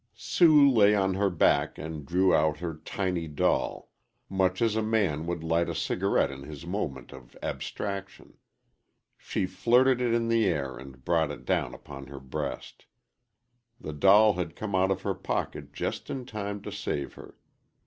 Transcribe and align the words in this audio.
Sue 0.15 0.67
lay 0.67 0.95
on 0.95 1.13
her 1.13 1.29
back 1.29 1.77
and 1.77 2.07
drew 2.07 2.33
out 2.33 2.57
her 2.57 2.73
tiny 2.83 3.27
doll 3.27 3.91
much 4.29 4.59
as 4.59 4.75
a 4.75 4.81
man 4.81 5.27
would 5.27 5.43
light 5.43 5.69
a 5.69 5.75
cigarette 5.75 6.31
in 6.31 6.41
his 6.41 6.65
moment 6.65 7.13
of 7.13 7.37
abstraction. 7.43 8.35
She 9.15 9.45
flirted 9.45 10.01
it 10.01 10.11
in 10.11 10.27
the 10.27 10.47
air 10.47 10.75
and 10.75 11.05
brought 11.05 11.29
it 11.29 11.45
down 11.45 11.75
upon 11.75 12.07
her 12.07 12.19
breast. 12.19 12.87
The 13.79 13.93
doll 13.93 14.33
had 14.33 14.55
come 14.55 14.73
out 14.73 14.89
of 14.89 15.03
her 15.03 15.13
pocket 15.13 15.71
just 15.71 16.09
in 16.09 16.25
time 16.25 16.63
to 16.63 16.71
save 16.71 17.13
her. 17.13 17.35